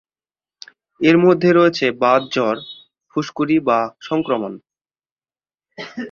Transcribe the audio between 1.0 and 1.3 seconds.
এর